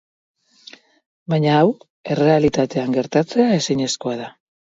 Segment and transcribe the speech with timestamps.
[1.33, 1.67] Baina hau
[2.15, 4.33] errealitatean gertatzea ezinezkoa da.